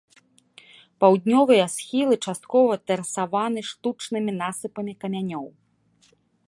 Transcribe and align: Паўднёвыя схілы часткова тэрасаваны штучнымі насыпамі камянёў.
Паўднёвыя 1.03 1.65
схілы 1.75 2.15
часткова 2.31 2.73
тэрасаваны 2.91 3.59
штучнымі 3.75 4.31
насыпамі 4.43 4.93
камянёў. 5.05 5.45